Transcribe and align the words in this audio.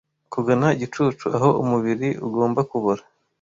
kugana 0.33 0.67
igicucu 0.75 1.25
aho 1.37 1.49
umubiri 1.63 2.09
ugomba 2.27 2.61
kubora 2.71 3.01